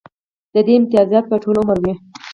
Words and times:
د 0.53 0.55
دې 0.67 0.73
امتیازات 0.79 1.25
به 1.29 1.37
ټول 1.43 1.55
عمر 1.61 1.77
وي 1.83 1.93